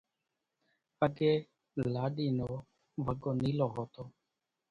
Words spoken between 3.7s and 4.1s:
هوتو۔